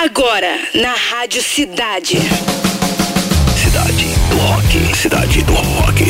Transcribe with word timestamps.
Agora, 0.00 0.60
na 0.74 0.94
Rádio 0.94 1.42
Cidade. 1.42 2.20
Cidade 3.56 4.04
do 4.30 4.36
Rock. 4.36 4.96
Cidade 4.96 5.42
do 5.42 5.52
Rock. 5.52 6.04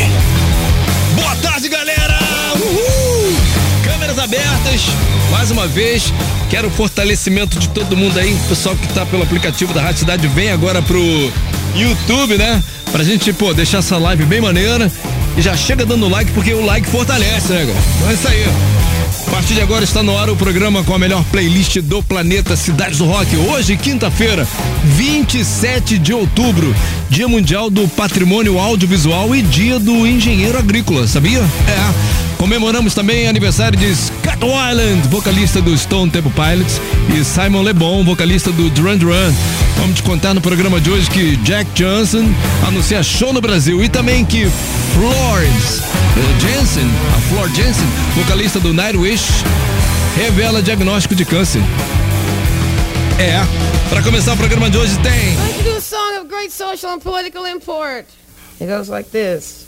Boa 1.14 1.34
tarde, 1.36 1.70
galera! 1.70 2.18
Uhul! 2.60 3.34
Câmeras 3.82 4.18
abertas, 4.18 4.82
mais 5.30 5.50
uma 5.50 5.66
vez. 5.66 6.12
Quero 6.50 6.68
o 6.68 6.70
fortalecimento 6.70 7.58
de 7.58 7.70
todo 7.70 7.96
mundo 7.96 8.18
aí, 8.18 8.34
o 8.34 8.48
pessoal 8.50 8.76
que 8.76 8.92
tá 8.92 9.06
pelo 9.06 9.22
aplicativo 9.22 9.72
da 9.72 9.80
Rádio 9.80 10.00
Cidade 10.00 10.28
vem 10.28 10.50
agora 10.50 10.82
pro 10.82 11.32
YouTube, 11.74 12.36
né? 12.36 12.62
Pra 12.92 13.02
gente, 13.02 13.32
pô, 13.32 13.54
deixar 13.54 13.78
essa 13.78 13.96
live 13.96 14.26
bem 14.26 14.42
maneira. 14.42 14.92
E 15.34 15.40
já 15.40 15.56
chega 15.56 15.86
dando 15.86 16.10
like, 16.10 16.30
porque 16.32 16.52
o 16.52 16.62
like 16.62 16.86
fortalece, 16.86 17.54
né, 17.54 17.64
cara? 17.64 17.78
Então 17.96 18.10
é 18.10 18.12
isso 18.12 18.28
aí. 18.28 18.44
A 19.28 19.30
partir 19.30 19.54
de 19.54 19.60
agora 19.60 19.84
está 19.84 20.02
no 20.02 20.16
ar 20.16 20.30
o 20.30 20.36
programa 20.36 20.82
com 20.82 20.94
a 20.94 20.98
melhor 20.98 21.22
playlist 21.24 21.80
do 21.82 22.02
planeta 22.02 22.56
Cidades 22.56 22.96
do 22.96 23.04
Rock. 23.04 23.36
Hoje, 23.36 23.76
quinta-feira, 23.76 24.48
27 24.96 25.98
de 25.98 26.14
outubro, 26.14 26.74
Dia 27.10 27.28
Mundial 27.28 27.68
do 27.68 27.86
Patrimônio 27.88 28.58
Audiovisual 28.58 29.36
e 29.36 29.42
Dia 29.42 29.78
do 29.78 30.06
Engenheiro 30.06 30.58
Agrícola, 30.58 31.06
sabia? 31.06 31.40
É. 31.40 32.27
Comemoramos 32.38 32.94
também 32.94 33.26
aniversário 33.26 33.76
de 33.76 33.94
Scott 33.94 34.38
Weiland, 34.42 35.08
vocalista 35.08 35.60
do 35.60 35.76
Stone 35.76 36.08
Temple 36.08 36.30
Pilots, 36.30 36.80
e 37.12 37.24
Simon 37.24 37.64
Le 37.64 37.72
Bon, 37.72 38.04
vocalista 38.04 38.52
do 38.52 38.70
Duran 38.70 38.96
Duran. 38.96 39.32
Vamos 39.76 39.96
te 39.96 40.02
contar 40.04 40.34
no 40.34 40.40
programa 40.40 40.80
de 40.80 40.88
hoje 40.88 41.10
que 41.10 41.36
Jack 41.38 41.68
Johnson 41.74 42.24
anuncia 42.66 43.02
show 43.02 43.32
no 43.32 43.40
Brasil 43.40 43.82
e 43.82 43.88
também 43.88 44.24
que 44.24 44.48
Florence 44.94 45.82
uh, 45.82 46.40
Jensen, 46.40 46.88
a 47.16 47.20
Flor 47.28 47.48
Jensen, 47.48 47.86
vocalista 48.14 48.60
do 48.60 48.72
Nightwish, 48.72 49.44
revela 50.16 50.62
diagnóstico 50.62 51.16
de 51.16 51.24
câncer. 51.24 51.62
É, 53.18 53.44
para 53.90 54.00
começar 54.00 54.34
o 54.34 54.36
programa 54.36 54.70
de 54.70 54.78
hoje 54.78 54.96
tem. 55.00 55.36
A 55.76 55.80
song 55.80 56.18
of 56.20 56.28
great 56.28 56.52
social 56.52 56.92
and 56.92 57.00
political 57.00 57.46
import. 57.46 58.06
It 58.60 58.66
goes 58.68 58.88
like 58.88 59.10
this. 59.10 59.67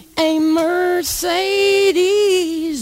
a 0.17 0.39
Mercedes 0.39 1.95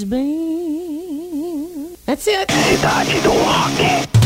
Benz? 0.04 1.98
That's 2.06 2.28
it. 2.28 4.19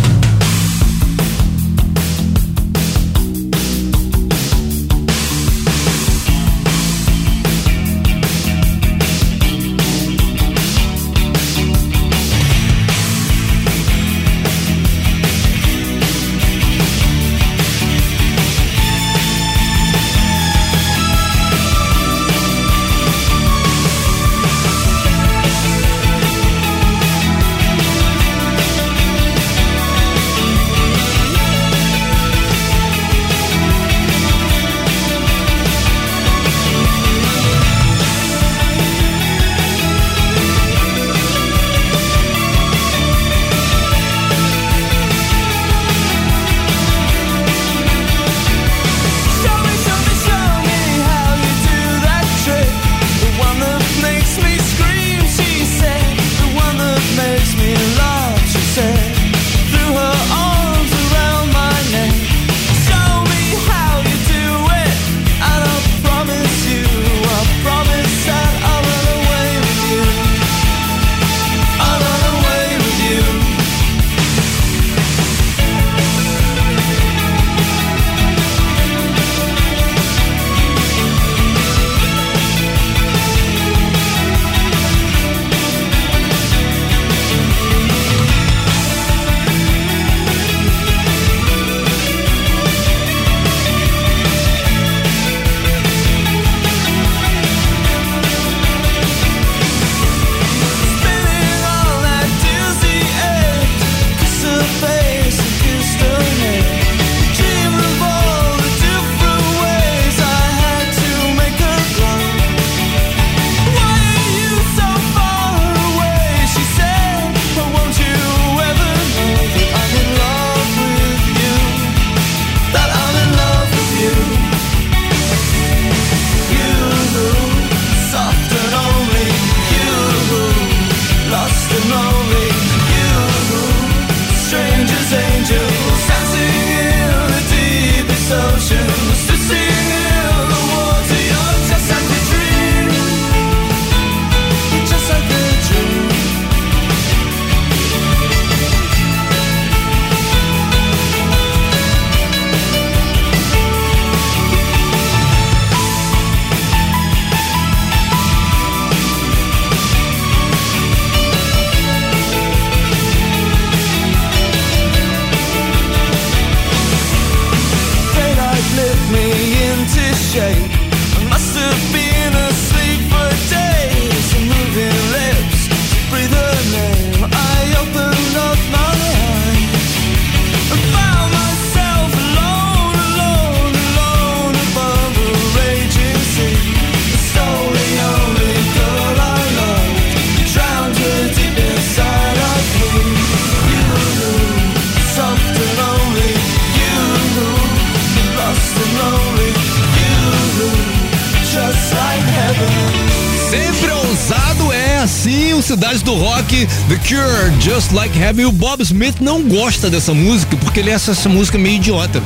Cidade 205.74 206.04
do 206.04 206.14
Rock. 206.14 206.68
The 206.88 206.96
Cure, 206.98 207.60
Just 207.60 207.94
Like 207.94 208.16
Heaven. 208.16 208.46
O 208.46 208.52
Bob 208.52 208.84
Smith 208.84 209.16
não 209.20 209.42
gosta 209.42 209.90
dessa 209.90 210.14
música 210.14 210.56
porque 210.58 210.82
ele 210.82 210.92
acha 210.92 211.12
essa 211.12 211.28
música 211.28 211.58
meio 211.58 211.78
idiota. 211.78 212.22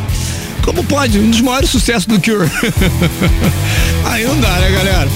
Como 0.64 0.84
pode? 0.84 1.18
Um 1.18 1.30
dos 1.30 1.40
maiores 1.40 1.70
sucessos 1.70 2.06
do 2.06 2.20
Cure. 2.20 2.52
Aí 4.04 4.26
não 4.26 4.38
dá, 4.42 4.50
né, 4.50 4.70
galera? 4.70 5.08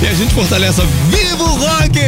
E 0.00 0.06
a 0.06 0.14
gente 0.14 0.32
fortalece 0.32 0.80
Viva 1.10 1.42
o 1.42 1.56
Rock! 1.56 1.98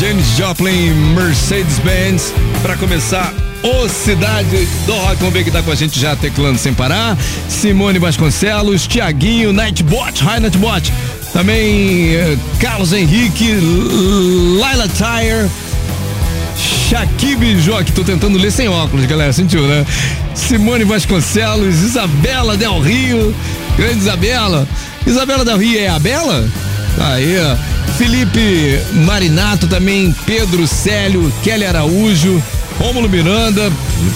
James 0.00 0.26
Joplin, 0.36 0.90
Mercedes-Benz, 1.14 2.32
para 2.60 2.76
começar 2.76 3.32
o 3.62 3.88
Cidade 3.88 4.66
do 4.86 4.92
Rock. 4.92 5.16
Vamos 5.18 5.34
ver 5.34 5.44
que 5.44 5.52
tá 5.52 5.62
com 5.62 5.70
a 5.70 5.74
gente 5.76 6.00
já 6.00 6.16
teclando 6.16 6.58
sem 6.58 6.74
parar. 6.74 7.16
Simone 7.48 7.98
Vasconcelos, 8.00 8.88
Tiaguinho, 8.88 9.52
Nightbot, 9.52 10.20
High 10.22 10.40
Nightbot. 10.40 10.92
Também 11.38 12.16
uh, 12.16 12.38
Carlos 12.58 12.92
Henrique, 12.92 13.54
Laila 14.58 14.88
Tire, 14.88 15.48
Shakib 16.56 17.60
Joque. 17.60 17.92
Tô 17.92 18.02
tentando 18.02 18.36
ler 18.36 18.50
sem 18.50 18.66
óculos, 18.68 19.06
galera. 19.06 19.32
Sentiu, 19.32 19.62
né? 19.62 19.86
Simone 20.34 20.82
Vasconcelos, 20.82 21.76
Isabela 21.80 22.56
Del 22.56 22.80
Rio, 22.80 23.32
grande 23.76 23.98
Isabela. 23.98 24.66
Isabela 25.06 25.44
Del 25.44 25.58
Rio 25.58 25.78
é 25.78 25.86
a 25.86 26.00
Bela? 26.00 26.44
Aí, 26.98 27.36
ó. 27.38 27.92
Felipe 27.92 28.80
Marinato 29.06 29.68
também, 29.68 30.12
Pedro 30.26 30.66
Célio, 30.66 31.32
Kelly 31.44 31.66
Araújo, 31.66 32.42
Rômulo 32.80 33.08
Miranda, 33.08 33.70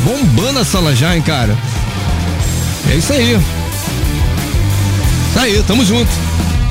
bombando 0.04 0.58
a 0.58 0.64
sala 0.64 0.92
já, 0.92 1.14
hein, 1.14 1.22
cara. 1.22 1.56
É 2.90 2.96
isso 2.96 3.12
aí. 3.12 3.38
Tá 5.34 5.42
aí, 5.42 5.62
tamo 5.68 5.84
junto. 5.84 6.10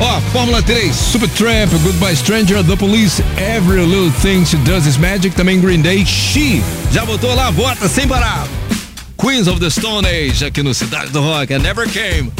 Ó, 0.02 0.20
Fórmula 0.32 0.64
3, 0.64 0.92
Supertramp, 0.92 1.72
Goodbye 1.84 2.16
Stranger, 2.16 2.64
The 2.64 2.76
Police, 2.76 3.22
Every 3.38 3.86
Little 3.86 4.12
Thing 4.22 4.44
She 4.44 4.58
Does 4.66 4.88
Is 4.88 4.98
Magic, 4.98 5.36
também 5.36 5.62
Green 5.62 5.82
Day, 5.82 6.04
She. 6.06 6.64
Já 6.92 7.06
botou 7.06 7.34
lá, 7.36 7.52
vota 7.52 7.88
sem 7.88 8.08
parar. 8.08 8.48
Queens 9.16 9.48
of 9.48 9.60
the 9.60 9.70
Stone 9.70 10.08
Age, 10.08 10.44
aqui 10.44 10.64
no 10.64 10.74
Cidade 10.74 11.12
do 11.12 11.22
Rock, 11.22 11.54
I 11.54 11.60
Never 11.60 11.88
Came. 11.88 12.32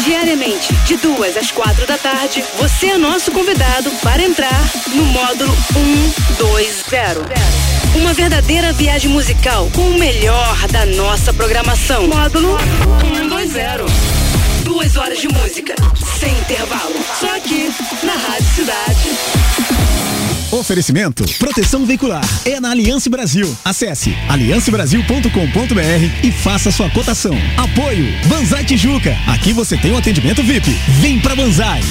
Diariamente, 0.03 0.73
de 0.87 0.97
duas 0.97 1.37
às 1.37 1.51
quatro 1.51 1.85
da 1.85 1.99
tarde, 1.99 2.43
você 2.57 2.87
é 2.87 2.97
nosso 2.97 3.31
convidado 3.31 3.91
para 4.01 4.23
entrar 4.23 4.59
no 4.87 5.05
módulo 5.05 5.55
120. 5.71 7.95
Uma 7.95 8.11
verdadeira 8.15 8.73
viagem 8.73 9.11
musical 9.11 9.69
com 9.75 9.87
o 9.87 9.99
melhor 9.99 10.67
da 10.69 10.83
nossa 10.87 11.31
programação. 11.31 12.07
Módulo 12.07 12.57
120. 13.19 14.63
Duas 14.63 14.97
horas 14.97 15.19
de 15.19 15.27
música, 15.27 15.75
sem 16.19 16.31
intervalo. 16.39 16.95
Só 17.19 17.35
aqui, 17.35 17.71
na 18.01 18.13
Rádio 18.13 18.49
Cidade. 18.55 19.92
Oferecimento 20.53 21.25
Proteção 21.39 21.83
Veicular 21.83 22.23
é 22.45 22.59
na 22.59 22.69
Aliança 22.69 23.09
Brasil. 23.09 23.57
Acesse 23.65 24.15
aliancebrasil.com.br 24.29 26.23
e 26.23 26.31
faça 26.31 26.71
sua 26.71 26.89
cotação. 26.91 27.33
Apoio 27.57 28.05
Banzai 28.27 28.63
Tijuca. 28.63 29.17
Aqui 29.27 29.51
você 29.51 29.75
tem 29.75 29.91
um 29.91 29.97
atendimento 29.97 30.43
VIP. 30.43 30.69
Vem 31.01 31.19
pra 31.19 31.35
Banzai. 31.35 31.81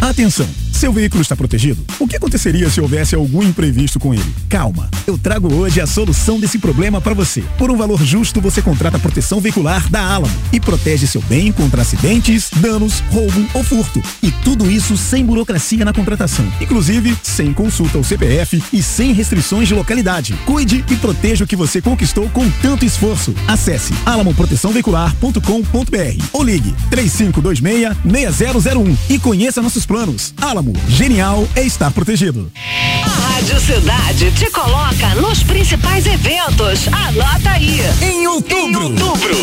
Atenção! 0.00 0.48
Seu 0.84 0.92
veículo 0.92 1.22
está 1.22 1.34
protegido? 1.34 1.82
O 1.98 2.06
que 2.06 2.16
aconteceria 2.16 2.68
se 2.68 2.80
houvesse 2.80 3.14
algum 3.14 3.42
imprevisto 3.42 3.98
com 3.98 4.12
ele? 4.12 4.34
Calma, 4.50 4.90
eu 5.06 5.16
trago 5.16 5.54
hoje 5.54 5.80
a 5.80 5.86
solução 5.86 6.38
desse 6.38 6.58
problema 6.58 7.00
para 7.00 7.14
você. 7.14 7.42
Por 7.56 7.70
um 7.70 7.76
valor 7.76 8.04
justo, 8.04 8.38
você 8.40 8.60
contrata 8.60 8.98
a 8.98 9.00
proteção 9.00 9.40
veicular 9.40 9.88
da 9.88 10.02
Alamo 10.02 10.34
e 10.52 10.60
protege 10.60 11.06
seu 11.06 11.22
bem 11.22 11.50
contra 11.52 11.80
acidentes, 11.80 12.50
danos, 12.56 13.00
roubo 13.10 13.48
ou 13.54 13.64
furto. 13.64 14.02
E 14.22 14.30
tudo 14.30 14.70
isso 14.70 14.94
sem 14.96 15.24
burocracia 15.24 15.84
na 15.84 15.92
contratação. 15.92 16.44
Inclusive, 16.60 17.16
sem 17.22 17.52
consulta 17.54 17.96
ao 17.96 18.04
CPF 18.04 18.62
e 18.72 18.82
sem 18.82 19.12
restrições 19.12 19.68
de 19.68 19.74
localidade. 19.74 20.34
Cuide 20.44 20.84
e 20.90 20.96
proteja 20.96 21.44
o 21.44 21.48
que 21.48 21.56
você 21.56 21.80
conquistou 21.80 22.28
com 22.30 22.50
tanto 22.60 22.84
esforço. 22.84 23.34
Acesse 23.48 23.94
alamoproteçãoveicular.com.br 24.04 26.24
ou 26.32 26.42
ligue 26.42 26.74
3526-6001 26.90 28.96
e 29.08 29.18
conheça 29.18 29.62
nossos 29.62 29.83
planos. 29.86 30.34
Alamo, 30.40 30.72
genial 30.88 31.46
é 31.56 31.62
estar 31.62 31.90
protegido. 31.90 32.50
A 33.04 33.08
Rádio 33.34 33.60
Cidade 33.60 34.30
te 34.32 34.50
coloca 34.50 35.14
nos 35.16 35.42
principais 35.42 36.06
eventos. 36.06 36.88
Anota 36.88 37.50
aí. 37.50 37.80
Em 38.02 38.26
outubro, 38.26 38.84
Outubro. 38.84 39.34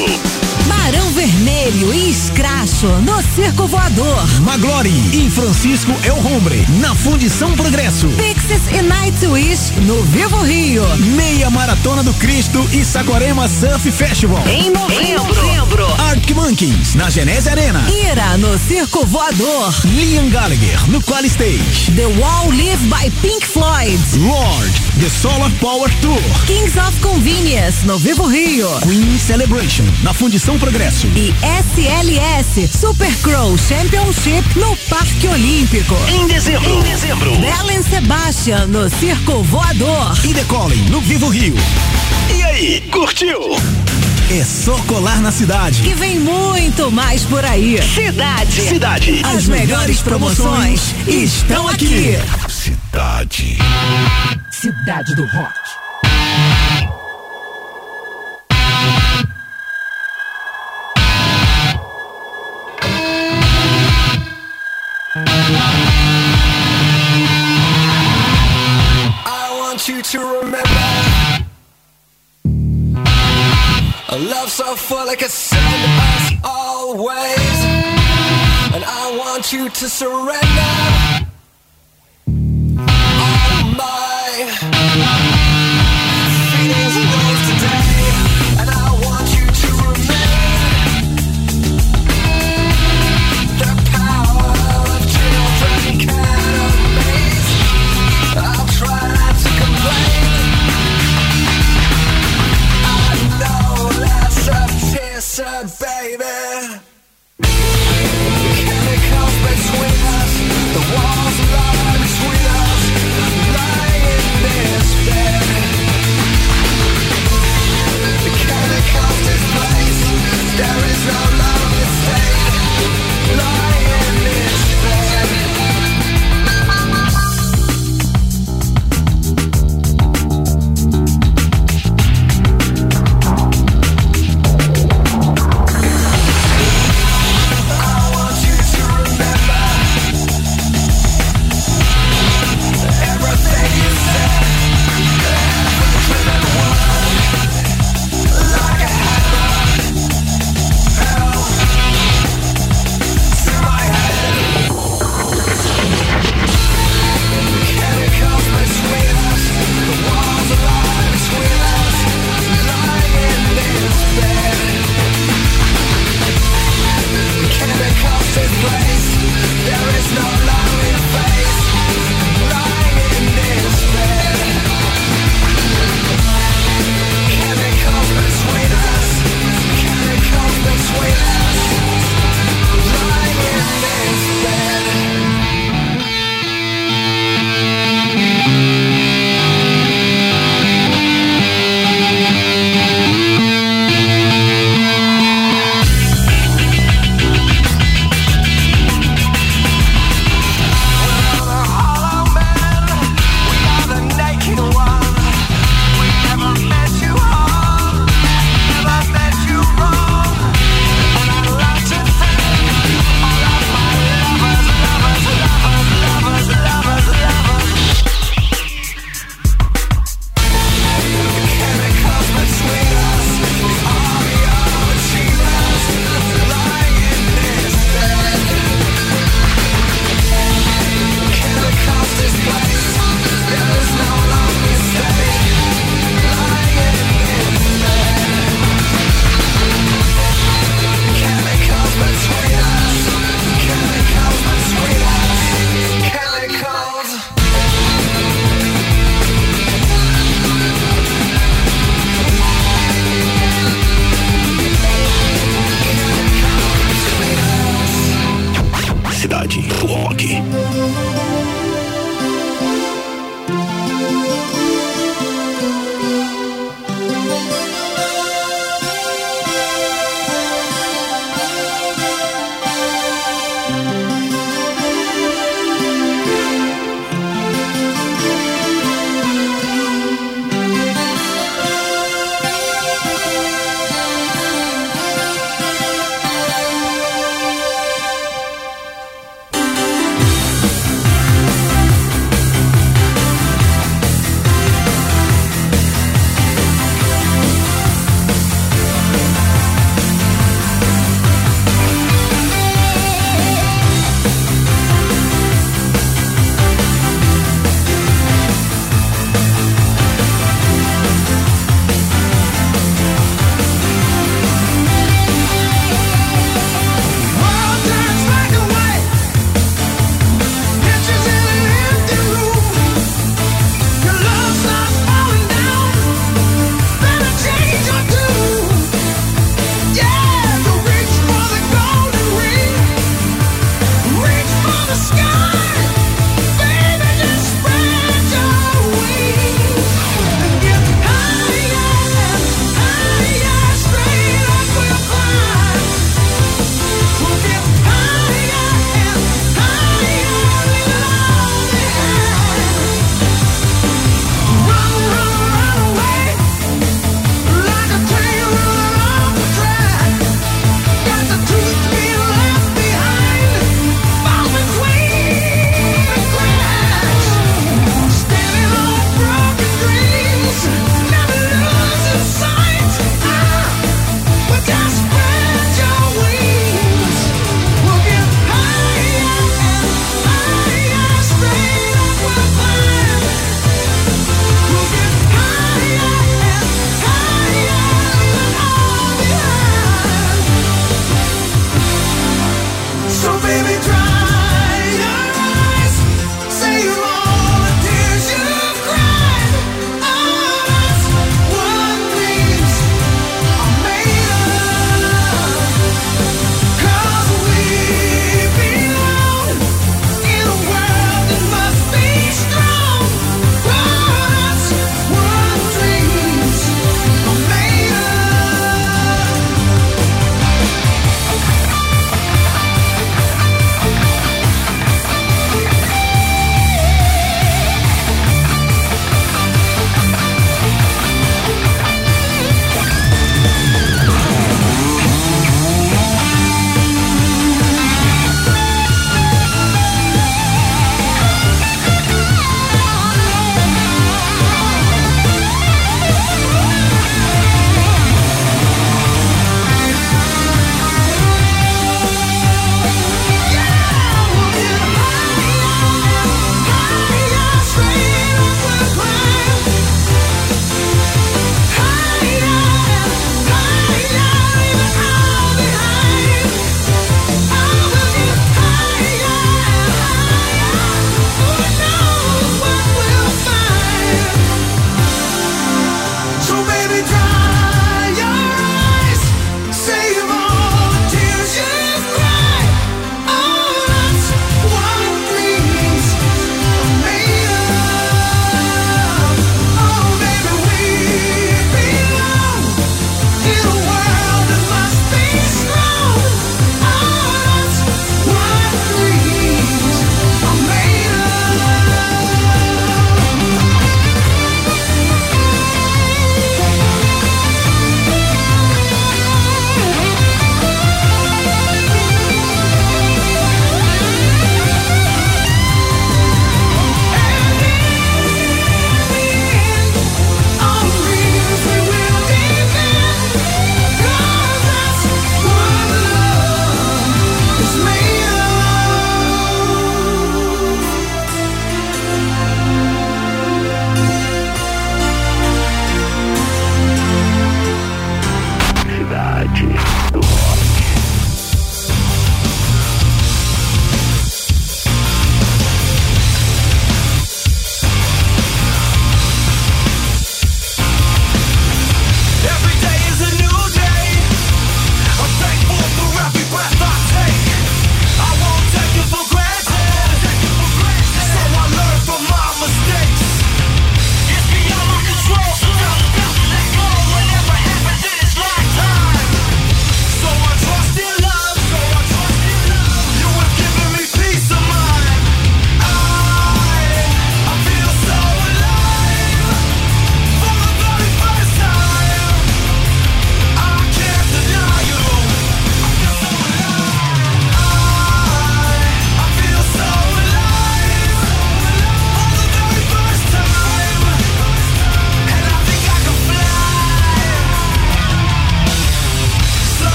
Barão 0.72 1.12
Vermelho 1.12 1.94
e 1.94 2.10
Escracho 2.10 2.88
no 3.02 3.22
Circo 3.36 3.68
Voador. 3.68 4.26
Maglore 4.40 4.90
em 5.14 5.30
Francisco 5.30 5.94
El 6.02 6.18
Hombre, 6.26 6.66
na 6.80 6.96
Fundição 6.96 7.52
Progresso. 7.58 8.08
Pixies 8.08 8.62
e 8.72 8.82
Nightwish 8.82 9.74
no 9.82 10.02
Vivo 10.04 10.42
Rio. 10.44 10.86
Meia 11.16 11.50
Maratona 11.50 12.04
do 12.04 12.14
Cristo 12.14 12.66
e 12.72 12.86
Saquarema 12.86 13.50
Surf 13.50 13.92
Festival. 13.92 14.42
Em 14.48 14.70
novembro. 14.70 15.86
Arctic 16.10 16.36
Monkeys, 16.36 16.96
na 16.96 17.10
Genese 17.10 17.50
Arena. 17.50 17.84
Ira 17.90 18.38
no 18.38 18.58
Circo 18.58 19.06
Voador. 19.06 19.74
Liam 19.86 20.30
Gallagher, 20.30 20.80
no 20.90 21.02
Qual 21.02 21.26
Stage. 21.26 21.92
The 21.96 22.06
Wall 22.06 22.50
Live 22.50 22.86
by 22.88 23.12
Pink 23.22 23.46
Floyd. 23.46 24.00
Lord, 24.18 24.72
The 25.00 25.10
Solar 25.10 25.52
Power 25.60 25.92
Tour. 26.02 26.22
Kings 26.48 26.78
of 26.78 26.98
Convenience 27.02 27.86
no 27.86 27.98
Vivo 27.98 28.26
Rio. 28.26 28.70
Queen 28.82 29.20
Celebration, 29.20 29.86
na 30.02 30.14
Fundição 30.14 30.58
Progresso. 30.62 31.08
E 31.16 31.34
SLS 31.42 32.68
Super 32.68 33.12
Crow 33.24 33.58
Championship 33.58 34.60
no 34.60 34.78
Parque 34.88 35.28
Olímpico. 35.28 35.98
Em 36.08 36.28
dezembro. 36.28 36.70
Em 36.70 36.84
dezembro. 36.84 37.36
Belen 37.38 37.82
Sebastian 37.82 38.68
no 38.68 38.88
Circo 38.88 39.42
Voador. 39.42 40.16
E 40.24 40.36
Decolem, 40.36 40.78
no 40.92 41.02
Vivo 41.02 41.30
Rio. 41.30 41.56
E 42.30 42.44
aí, 42.44 42.82
curtiu? 42.92 43.58
É 44.30 44.44
só 44.44 44.78
colar 44.84 45.20
na 45.20 45.32
cidade. 45.32 45.82
Que 45.82 45.96
vem 45.96 46.20
muito 46.20 46.92
mais 46.92 47.24
por 47.24 47.44
aí. 47.44 47.82
Cidade. 47.82 48.62
Cidade. 48.62 49.22
As 49.26 49.48
melhores 49.48 50.00
promoções 50.02 50.94
estão 51.08 51.68
aqui. 51.68 52.20
Cidade. 52.48 53.58
Cidade 54.52 55.16
do 55.16 55.26
Rock. 55.26 55.61
Love 74.42 74.50
so 74.50 74.76
full 74.76 75.08
it 75.10 75.20
could 75.20 75.30
send 75.30 75.62
us 75.62 76.32
always. 76.44 77.58
And 78.74 78.84
I 78.84 79.16
want 79.20 79.54
you 79.54 79.70
to 79.70 79.90
surrender 79.90 81.31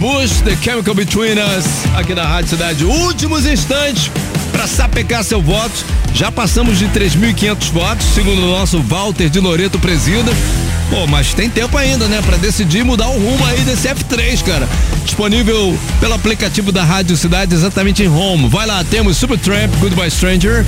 Bush, 0.00 0.40
The 0.40 0.56
Chemical 0.56 0.94
Between 0.94 1.34
Us, 1.34 1.66
aqui 1.94 2.14
na 2.14 2.24
Rádio 2.24 2.48
Cidade. 2.48 2.86
Últimos 2.86 3.44
instantes 3.44 4.10
para 4.50 4.66
sapecar 4.66 5.22
seu 5.22 5.42
voto. 5.42 5.84
Já 6.14 6.32
passamos 6.32 6.78
de 6.78 6.86
3.500 6.86 7.70
votos, 7.70 8.06
segundo 8.14 8.42
o 8.42 8.50
nosso 8.50 8.80
Walter 8.80 9.28
de 9.28 9.38
Loreto 9.38 9.78
presida. 9.78 10.32
Pô, 10.88 11.06
mas 11.06 11.34
tem 11.34 11.50
tempo 11.50 11.76
ainda, 11.76 12.08
né, 12.08 12.22
para 12.24 12.38
decidir 12.38 12.82
mudar 12.82 13.08
o 13.08 13.12
rumo 13.12 13.44
aí 13.44 13.60
desse 13.60 13.88
F3, 13.88 14.42
cara. 14.42 14.66
Disponível 15.04 15.78
pelo 16.00 16.14
aplicativo 16.14 16.72
da 16.72 16.82
Rádio 16.82 17.14
Cidade, 17.14 17.54
exatamente 17.54 18.02
em 18.02 18.08
home. 18.08 18.48
Vai 18.48 18.66
lá, 18.66 18.82
temos 18.82 19.18
Supertramp, 19.18 19.70
Goodbye 19.80 20.10
Stranger, 20.10 20.64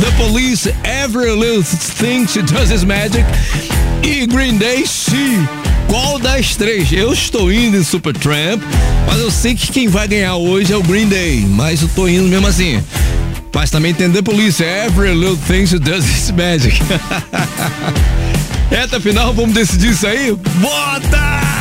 The 0.00 0.10
Police, 0.16 0.74
Every 0.84 1.32
Little 1.32 1.62
Thing 1.98 2.26
She 2.26 2.40
Does 2.40 2.70
Is 2.70 2.82
Magic 2.82 3.26
e 4.02 4.26
Green 4.26 4.56
Day, 4.56 4.86
She. 4.86 5.59
Qual 5.90 6.20
das 6.20 6.54
três? 6.54 6.92
Eu 6.92 7.12
estou 7.12 7.52
indo 7.52 7.76
em 7.76 7.82
Supertramp, 7.82 8.62
mas 9.08 9.18
eu 9.18 9.28
sei 9.28 9.56
que 9.56 9.72
quem 9.72 9.88
vai 9.88 10.06
ganhar 10.06 10.36
hoje 10.36 10.72
é 10.72 10.76
o 10.76 10.82
Green 10.84 11.08
Day, 11.08 11.44
mas 11.48 11.82
eu 11.82 11.90
tô 11.96 12.06
indo 12.06 12.28
mesmo 12.28 12.46
assim. 12.46 12.80
Mas 13.52 13.72
também 13.72 13.92
tem 13.92 14.08
The 14.08 14.22
Police, 14.22 14.62
Every 14.62 15.12
Little 15.12 15.36
Thing 15.48 15.66
She 15.66 15.80
Does 15.80 16.04
Is 16.04 16.30
Magic. 16.30 16.80
Reta 18.70 19.00
final, 19.00 19.34
vamos 19.34 19.52
decidir 19.52 19.90
isso 19.90 20.06
aí? 20.06 20.32
Bota! 20.60 21.59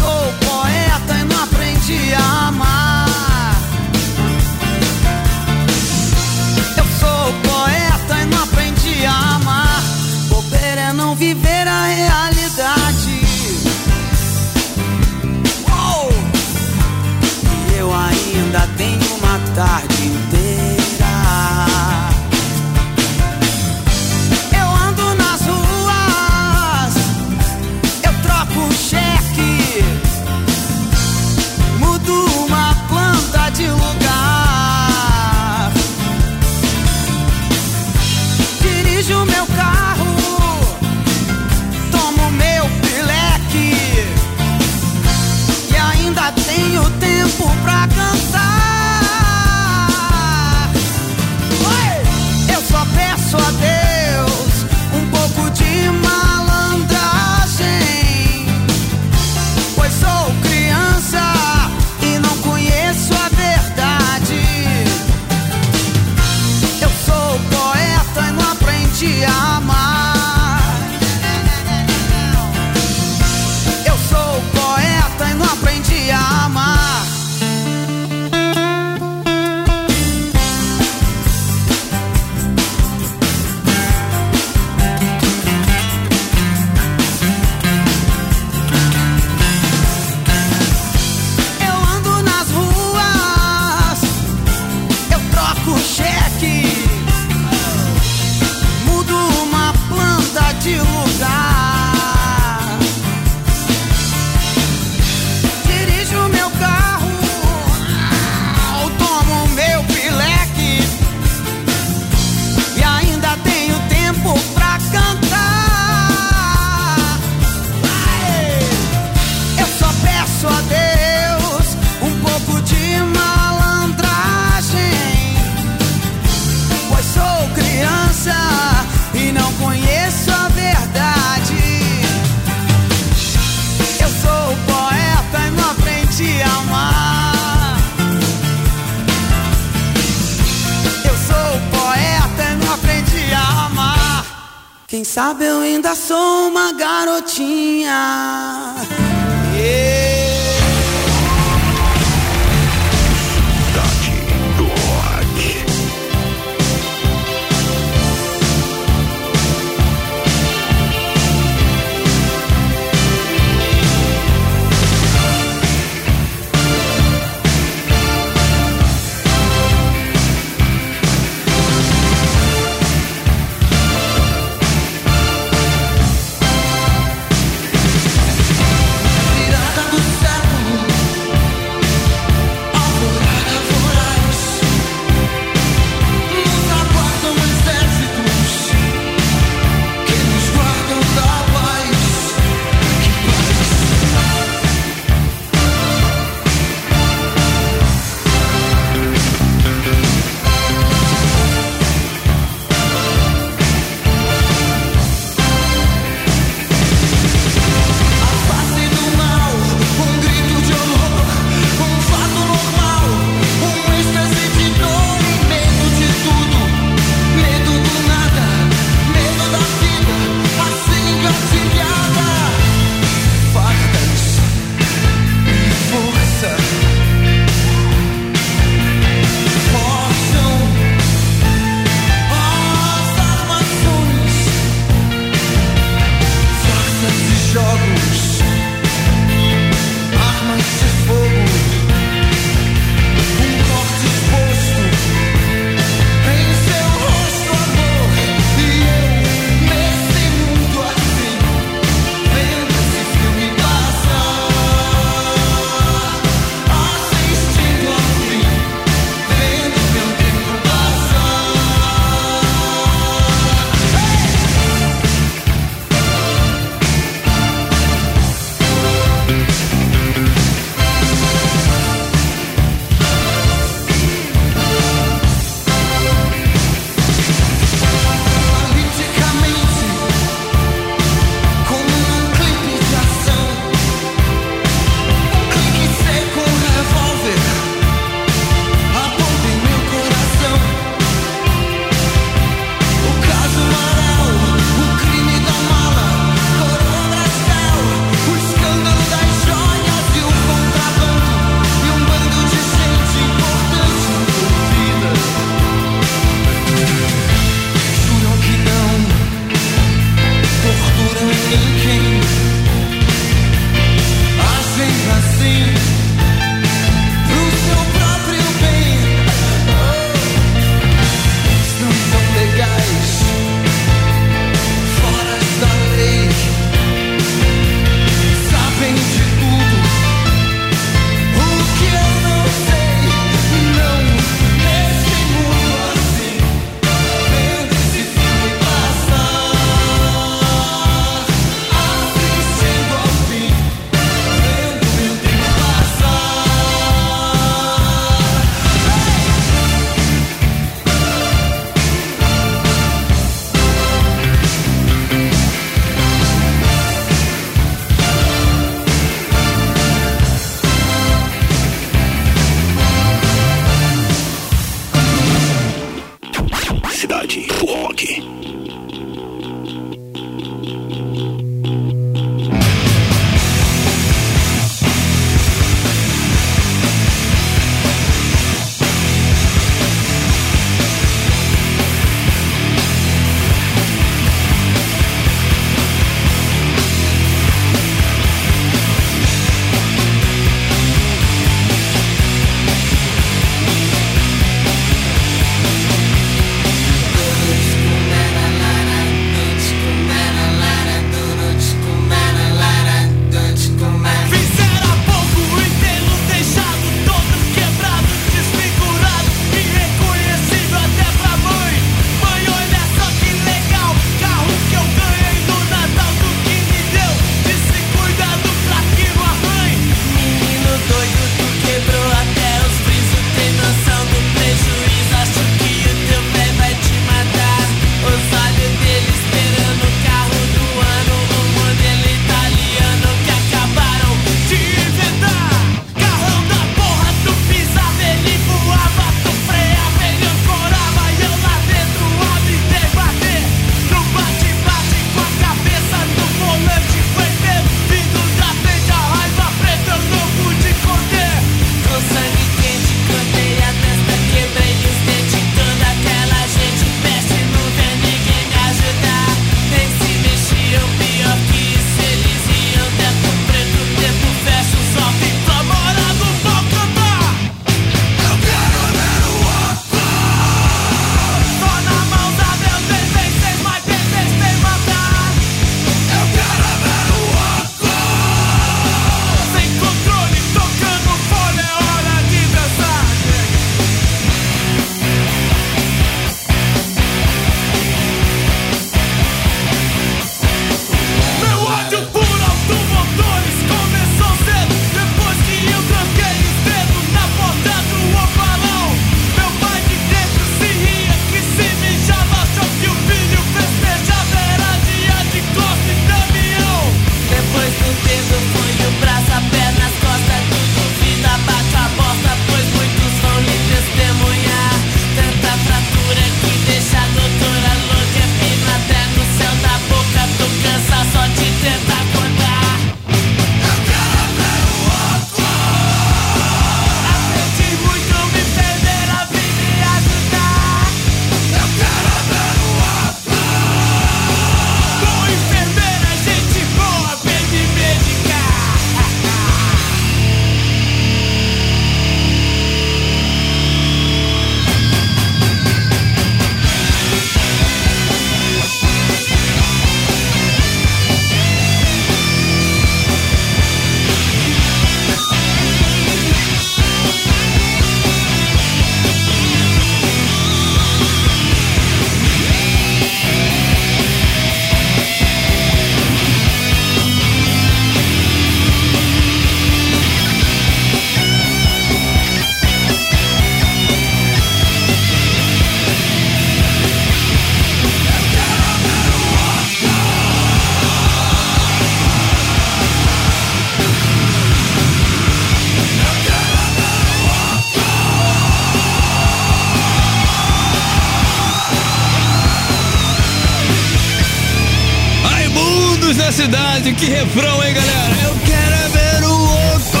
Que 596.98 597.06
refrão, 597.06 597.62
hein, 597.62 597.72
galera? 597.72 598.16
Eu 598.24 598.36
quero 598.44 598.74
é 598.74 598.88
ver 598.88 599.24
o 599.24 599.30
outro. 599.30 600.00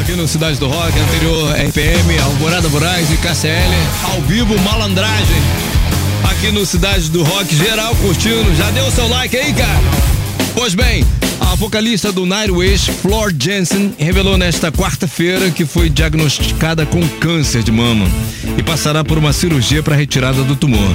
Aqui 0.00 0.12
no 0.12 0.26
Cidade 0.26 0.58
do 0.58 0.68
Rock, 0.68 0.98
anterior 0.98 1.52
RPM, 1.52 2.18
Alvorada 2.18 2.68
Moraes 2.68 3.10
e 3.12 3.16
KCL, 3.16 3.74
ao 4.12 4.20
vivo 4.22 4.58
Malandragem. 4.62 5.42
Aqui 6.30 6.50
no 6.50 6.66
Cidade 6.66 7.10
do 7.10 7.22
Rock, 7.22 7.54
geral 7.54 7.94
curtindo. 7.96 8.54
Já 8.56 8.70
deu 8.72 8.90
seu 8.90 9.08
like 9.08 9.36
aí, 9.36 9.52
cara? 9.52 9.80
Pois 10.54 10.74
bem, 10.74 11.06
a 11.54 11.56
vocalista 11.56 12.10
do 12.10 12.26
Nightwish, 12.26 12.90
Floor 12.90 13.32
Jensen, 13.38 13.94
revelou 13.96 14.36
nesta 14.36 14.72
quarta-feira 14.72 15.52
que 15.52 15.64
foi 15.64 15.88
diagnosticada 15.88 16.84
com 16.84 17.00
câncer 17.20 17.62
de 17.62 17.70
mama 17.70 18.06
e 18.58 18.62
passará 18.62 19.04
por 19.04 19.18
uma 19.18 19.32
cirurgia 19.32 19.80
para 19.80 19.94
retirada 19.94 20.42
do 20.42 20.56
tumor. 20.56 20.90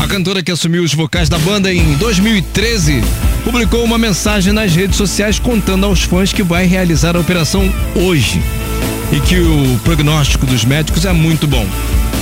A 0.00 0.08
cantora 0.08 0.42
que 0.42 0.50
assumiu 0.50 0.82
os 0.82 0.92
vocais 0.92 1.28
da 1.28 1.38
banda 1.38 1.72
em 1.72 1.94
2013 1.94 3.04
publicou 3.44 3.84
uma 3.84 3.98
mensagem 3.98 4.52
nas 4.52 4.74
redes 4.74 4.96
sociais 4.96 5.38
contando 5.38 5.86
aos 5.86 6.02
fãs 6.02 6.32
que 6.32 6.42
vai 6.42 6.66
realizar 6.66 7.14
a 7.14 7.20
operação 7.20 7.72
hoje 7.94 8.42
e 9.12 9.20
que 9.20 9.38
o 9.38 9.78
prognóstico 9.84 10.44
dos 10.44 10.64
médicos 10.64 11.04
é 11.04 11.12
muito 11.12 11.46
bom. 11.46 11.64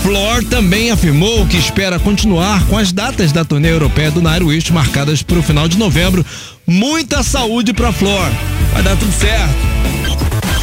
Flor 0.03 0.45
também 0.45 0.91
afirmou 0.91 1.47
que 1.47 1.57
espera 1.57 1.99
continuar 1.99 2.65
com 2.67 2.79
as 2.79 2.93
datas 2.93 3.33
da 3.33 3.45
turnê 3.45 3.71
europeia 3.71 4.11
do 4.11 4.23
Nightwish 4.23 4.73
marcadas 4.73 5.23
para 5.23 5.39
o 5.39 5.43
final 5.43 5.69
de 5.69 5.77
novembro. 5.77 6.25
Muita 6.71 7.23
saúde 7.23 7.73
para 7.73 7.91
Flor. 7.91 8.31
Vai 8.75 8.83
dar 8.83 8.95
tudo 8.99 9.11
certo. 9.11 9.55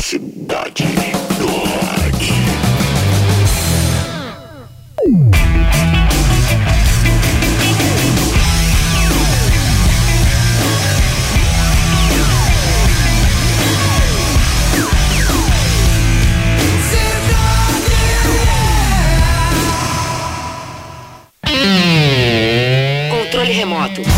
Cidade 0.03 0.83
do 1.39 1.55
controle 23.09 23.51
remoto. 23.51 24.14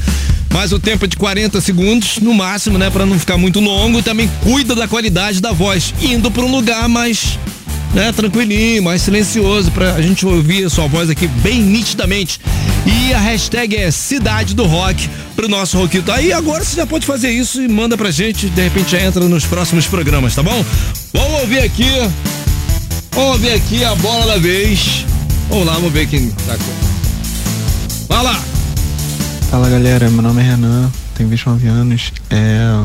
Mas 0.52 0.70
o 0.70 0.78
tempo 0.78 1.04
é 1.04 1.08
de 1.08 1.16
40 1.16 1.60
segundos 1.60 2.18
no 2.20 2.32
máximo, 2.32 2.78
né, 2.78 2.88
para 2.88 3.04
não 3.04 3.18
ficar 3.18 3.36
muito 3.36 3.58
longo, 3.58 3.98
e 3.98 4.02
também 4.02 4.30
cuida 4.40 4.72
da 4.72 4.86
qualidade 4.86 5.40
da 5.40 5.50
voz, 5.50 5.92
indo 6.00 6.30
para 6.30 6.44
um 6.44 6.50
lugar 6.50 6.88
mais 6.88 7.36
né, 7.94 8.12
tranquilinho, 8.12 8.82
mais 8.82 9.02
silencioso, 9.02 9.70
pra 9.70 10.02
gente 10.02 10.26
ouvir 10.26 10.64
a 10.64 10.70
sua 10.70 10.88
voz 10.88 11.08
aqui 11.08 11.28
bem 11.28 11.62
nitidamente. 11.62 12.40
E 12.84 13.14
a 13.14 13.20
hashtag 13.20 13.76
é 13.76 13.90
Cidade 13.90 14.54
do 14.54 14.64
Rock 14.64 15.08
pro 15.36 15.48
nosso 15.48 15.78
Roquito. 15.78 16.10
Aí 16.10 16.32
agora 16.32 16.64
você 16.64 16.76
já 16.76 16.86
pode 16.86 17.06
fazer 17.06 17.30
isso 17.30 17.62
e 17.62 17.68
manda 17.68 17.96
pra 17.96 18.10
gente, 18.10 18.50
de 18.50 18.62
repente 18.62 18.90
já 18.90 19.00
entra 19.00 19.26
nos 19.26 19.46
próximos 19.46 19.86
programas, 19.86 20.34
tá 20.34 20.42
bom? 20.42 20.64
Vamos 21.12 21.40
ouvir 21.42 21.60
aqui. 21.60 21.88
Vamos 23.12 23.30
ouvir 23.30 23.52
aqui 23.52 23.84
a 23.84 23.94
bola 23.94 24.26
da 24.26 24.38
vez. 24.38 25.06
Vamos 25.48 25.66
lá, 25.66 25.74
vamos 25.74 25.92
ver 25.92 26.08
quem 26.08 26.30
tá 26.30 26.56
com. 26.56 28.12
Lá! 28.12 28.42
Fala 29.50 29.68
galera, 29.68 30.10
meu 30.10 30.22
nome 30.22 30.40
é 30.42 30.44
Renan, 30.44 30.90
tenho 31.14 31.28
29 31.28 31.68
anos. 31.68 32.12
É, 32.28 32.84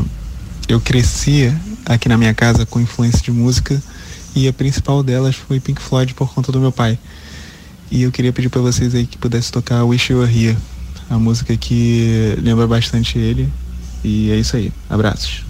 eu 0.68 0.80
cresci 0.80 1.52
aqui 1.84 2.08
na 2.08 2.16
minha 2.16 2.32
casa 2.32 2.64
com 2.64 2.80
influência 2.80 3.20
de 3.22 3.32
música 3.32 3.82
e 4.34 4.48
a 4.48 4.52
principal 4.52 5.02
delas 5.02 5.36
foi 5.36 5.60
Pink 5.60 5.80
Floyd 5.80 6.14
por 6.14 6.32
conta 6.32 6.52
do 6.52 6.60
meu 6.60 6.72
pai. 6.72 6.98
E 7.90 8.02
eu 8.02 8.12
queria 8.12 8.32
pedir 8.32 8.48
para 8.48 8.60
vocês 8.60 8.94
aí 8.94 9.06
que 9.06 9.18
pudesse 9.18 9.50
tocar 9.50 9.84
Wish 9.84 10.12
You 10.12 10.20
Were 10.20 10.32
Here, 10.32 10.56
a 11.08 11.18
música 11.18 11.56
que 11.56 12.36
lembra 12.40 12.66
bastante 12.66 13.18
ele. 13.18 13.48
E 14.04 14.30
é 14.30 14.36
isso 14.36 14.56
aí. 14.56 14.72
Abraços. 14.88 15.49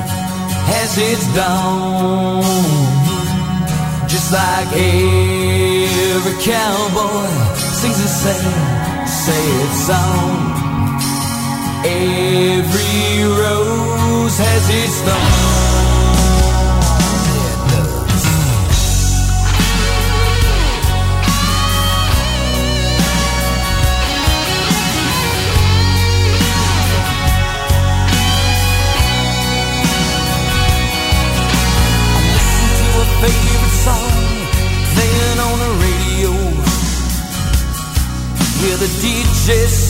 has 0.91 1.13
its 1.13 1.35
dawn. 1.35 2.43
Just 4.07 4.31
like 4.33 4.67
every 4.73 6.33
cowboy 6.43 7.27
sings 7.55 7.99
a 7.99 8.07
sad, 8.07 9.07
sad 9.07 9.69
song. 9.87 10.39
Every 11.85 13.23
rose 13.23 14.37
has 14.37 14.69
its 14.69 15.01
thorn. 15.01 15.70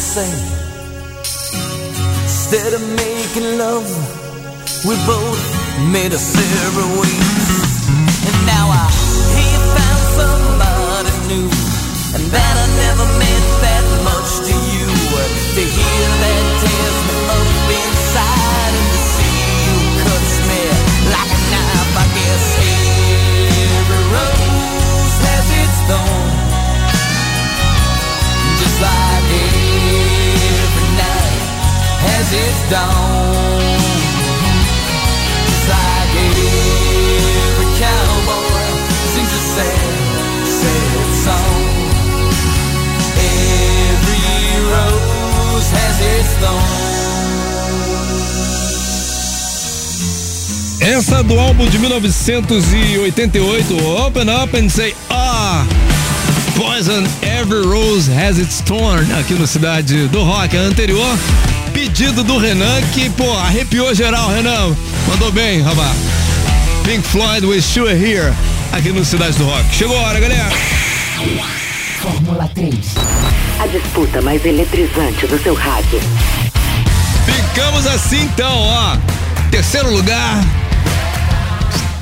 Say. 0.00 0.32
Instead 2.24 2.72
of 2.72 2.82
making 2.96 3.58
love, 3.58 3.84
we 4.88 4.96
both 5.04 5.40
made 5.92 6.12
us 6.12 6.24
ways. 7.04 7.68
And 8.24 8.36
now 8.48 8.66
I 8.72 8.88
hear 9.36 9.52
you 9.52 9.62
found 9.76 10.04
somebody 10.20 11.12
new, 11.28 11.48
and 12.16 12.24
that 12.32 12.54
I 12.64 12.66
never 12.80 13.06
meant 13.20 13.48
that 13.60 13.84
much 14.08 14.30
to 14.48 14.54
you. 14.72 14.88
To 15.56 15.60
hear 15.60 16.06
that 16.22 16.44
tears 16.62 16.98
me 17.06 17.16
up 17.36 17.59
has 32.20 32.32
its 32.34 32.60
like 35.68 36.12
every 36.20 37.68
cowboy 37.80 38.68
sings 39.12 39.32
a 39.32 39.40
sad, 39.56 39.80
sad 40.44 41.08
song. 41.24 41.56
Every 43.16 44.20
rose 44.68 45.70
has 45.72 45.96
its 46.12 46.32
thorn. 46.40 46.90
Essa 50.82 51.22
do 51.22 51.38
álbum 51.38 51.68
de 51.70 51.78
1988, 51.78 53.72
Open 54.06 54.28
Up 54.28 54.54
and 54.54 54.70
Say 54.70 54.94
Ah! 55.08 55.64
Poison 56.56 57.06
Every 57.22 57.62
Rose 57.62 58.06
Has 58.12 58.38
Its 58.38 58.60
Thorn, 58.60 59.10
aqui 59.18 59.32
no 59.34 59.46
Cidade 59.46 60.08
do 60.08 60.22
Rock. 60.22 60.54
Anterior, 60.54 61.18
pedido 61.72 62.22
do 62.22 62.38
Renan, 62.38 62.80
que, 62.92 63.10
pô, 63.10 63.32
arrepiou 63.32 63.94
geral, 63.94 64.28
Renan. 64.30 64.76
Mandou 65.08 65.32
bem, 65.32 65.62
rapaz. 65.62 65.96
Pink 66.84 67.06
Floyd, 67.06 67.46
Wish 67.46 67.78
You 67.78 67.86
Were 67.86 67.96
Here, 67.96 68.32
aqui 68.72 68.90
no 68.90 69.04
Cidade 69.04 69.36
do 69.36 69.44
Rock. 69.44 69.64
Chegou 69.72 69.96
a 69.98 70.02
hora, 70.02 70.20
galera. 70.20 70.50
Fórmula 72.00 72.50
3. 72.54 72.74
A 73.58 73.66
disputa 73.66 74.22
mais 74.22 74.44
eletrizante 74.44 75.26
do 75.26 75.38
seu 75.42 75.54
rádio. 75.54 76.00
Ficamos 77.26 77.86
assim 77.86 78.22
então, 78.22 78.56
ó. 78.56 78.96
Terceiro 79.50 79.92
lugar. 79.92 80.42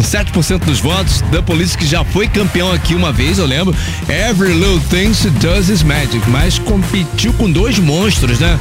7% 0.01 0.65
dos 0.65 0.81
votos. 0.81 1.23
The 1.33 1.43
Police, 1.43 1.77
que 1.77 1.87
já 1.87 2.05
foi 2.05 2.29
campeão 2.29 2.71
aqui 2.73 2.95
uma 2.95 3.13
vez, 3.13 3.39
eu 3.39 3.47
lembro. 3.47 3.75
Every 4.09 4.53
Little 4.53 4.81
Thing 4.89 5.13
She 5.13 5.31
Does 5.31 5.69
Is 5.69 5.83
Magic. 5.83 6.21
Mas 6.31 6.59
competiu 6.59 7.33
com 7.35 7.51
dois 7.51 7.79
monstros, 7.79 8.39
né? 8.39 8.59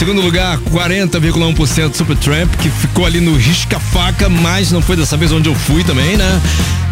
Segundo 0.00 0.22
lugar, 0.22 0.56
40,1% 0.72 1.94
Supertramp, 1.94 2.50
que 2.56 2.70
ficou 2.70 3.04
ali 3.04 3.20
no 3.20 3.36
risca-faca, 3.36 4.30
mas 4.30 4.72
não 4.72 4.80
foi 4.80 4.96
dessa 4.96 5.14
vez 5.14 5.30
onde 5.30 5.46
eu 5.46 5.54
fui 5.54 5.84
também, 5.84 6.16
né? 6.16 6.40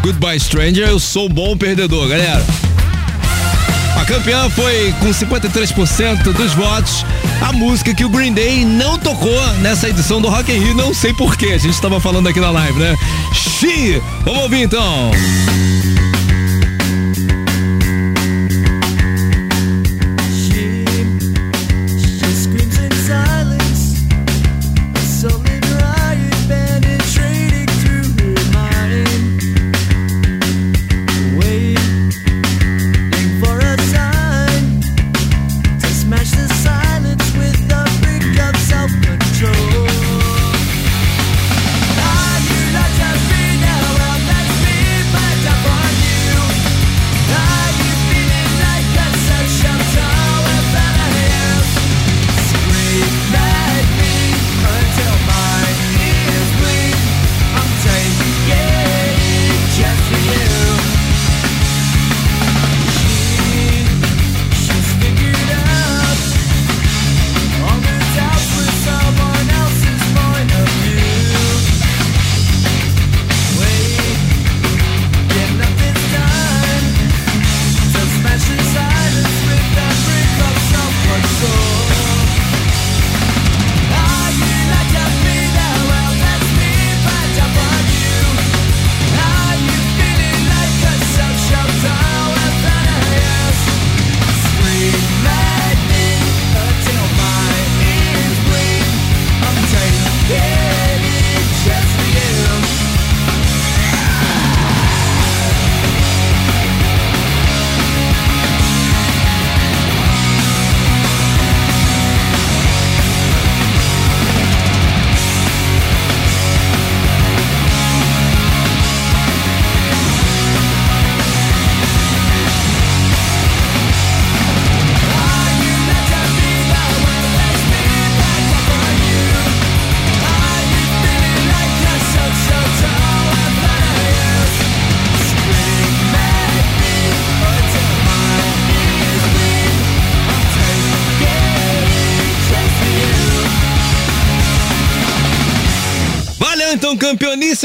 Goodbye 0.02 0.38
Stranger, 0.38 0.86
eu 0.86 0.98
sou 0.98 1.26
bom 1.26 1.56
perdedor, 1.56 2.06
galera. 2.06 2.44
A 3.96 4.04
campeã 4.04 4.50
foi 4.50 4.94
com 5.00 5.08
53% 5.08 6.22
dos 6.34 6.52
votos 6.52 7.02
a 7.40 7.50
música 7.50 7.94
que 7.94 8.04
o 8.04 8.10
Green 8.10 8.34
Day 8.34 8.66
não 8.66 8.98
tocou 8.98 9.40
nessa 9.62 9.88
edição 9.88 10.20
do 10.20 10.28
Rock 10.28 10.52
in 10.52 10.58
Rio, 10.58 10.74
não 10.74 10.92
sei 10.92 11.14
porquê, 11.14 11.52
a 11.52 11.58
gente 11.58 11.70
estava 11.70 11.98
falando 11.98 12.28
aqui 12.28 12.40
na 12.40 12.50
live, 12.50 12.78
né? 12.78 12.94
Xi! 13.32 14.02
Vamos 14.22 14.42
ouvir 14.42 14.64
então. 14.64 15.10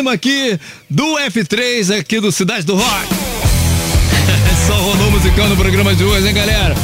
Campeoníssima 0.04 0.12
aqui 0.12 0.60
do 0.90 1.18
F3, 1.18 1.98
aqui 1.98 2.20
do 2.20 2.32
Cidade 2.32 2.66
do 2.66 2.76
Rock. 2.76 3.08
Só 4.68 4.76
rolou 4.76 5.12
musical 5.12 5.48
no 5.48 5.56
programa 5.56 5.96
de 5.96 6.04
hoje, 6.04 6.28
hein, 6.28 6.34
galera? 6.34 6.76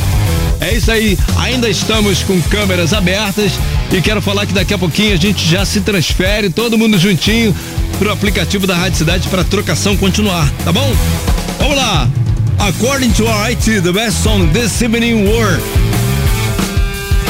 É 0.62 0.74
isso 0.74 0.92
aí, 0.92 1.18
ainda 1.38 1.70
estamos 1.70 2.24
com 2.24 2.42
câmeras 2.44 2.94
abertas 2.94 3.54
e 3.92 4.02
quero 4.02 4.22
falar 4.22 4.46
que 4.46 4.54
daqui 4.54 4.74
a 4.74 4.78
pouquinho 4.78 5.14
a 5.14 5.18
gente 5.18 5.46
já 5.46 5.64
se 5.66 5.82
transfere, 5.82 6.50
todo 6.50 6.78
mundo 6.78 6.98
juntinho, 6.98 7.56
pro 7.98 8.12
aplicativo 8.12 8.68
da 8.68 8.76
Rádio 8.76 8.98
Cidade 8.98 9.28
para 9.30 9.44
trocação 9.44 9.96
continuar, 9.96 10.50
tá 10.66 10.72
bom? 10.72 10.94
Vamos 11.60 11.78
lá! 11.78 12.10
According 12.60 13.12
to 13.12 13.26
our 13.26 13.50
IT, 13.50 13.82
the 13.82 13.92
best 13.92 14.22
song 14.22 14.48
this 14.52 14.82
evening 14.82 15.30
were 15.30 15.60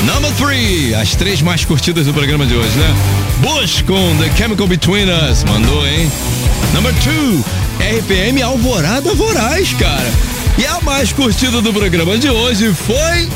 Number 0.05 0.31
3, 0.37 0.93
as 0.95 1.13
três 1.15 1.41
mais 1.41 1.63
curtidas 1.65 2.07
do 2.07 2.13
programa 2.13 2.45
de 2.45 2.55
hoje, 2.55 2.77
né? 2.79 3.18
Bush 3.39 3.81
com 3.83 4.17
The 4.17 4.29
Chemical 4.35 4.67
Between 4.67 5.07
Us, 5.09 5.43
mandou, 5.45 5.87
hein? 5.87 6.11
Number 6.73 6.93
2, 6.93 7.99
RPM 7.99 8.41
Alvorada 8.41 9.13
Voraz, 9.13 9.73
cara. 9.73 10.11
E 10.57 10.65
a 10.65 10.81
mais 10.81 11.13
curtida 11.13 11.61
do 11.61 11.71
programa 11.71 12.17
de 12.17 12.29
hoje 12.29 12.73
foi. 12.73 13.29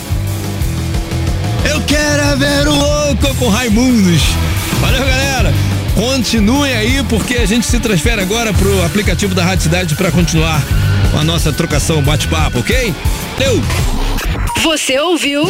Eu 1.69 1.81
quero 1.87 2.21
é 2.21 2.35
ver 2.35 2.67
o 2.67 2.75
louco 2.75 3.35
com 3.35 3.47
Raimundos. 3.47 4.21
Valeu, 4.81 5.05
galera. 5.05 5.53
Continuem 5.95 6.73
aí, 6.73 7.03
porque 7.07 7.35
a 7.35 7.45
gente 7.45 7.65
se 7.65 7.79
transfere 7.79 8.21
agora 8.21 8.53
pro 8.53 8.83
aplicativo 8.85 9.33
da 9.33 9.43
Rádio 9.43 9.63
Cidade 9.63 9.95
para 9.95 10.11
continuar 10.11 10.61
com 11.11 11.19
a 11.19 11.23
nossa 11.23 11.53
trocação 11.53 12.01
bate-papo, 12.01 12.59
ok? 12.59 12.93
Deu! 13.37 13.61
Você 14.63 14.99
ouviu? 14.99 15.45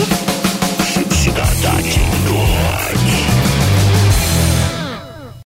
Cidade 1.11 1.99
do 2.25 2.33
Rock. 2.33 3.22